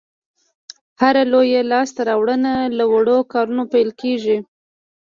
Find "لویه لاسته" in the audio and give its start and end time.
1.31-2.01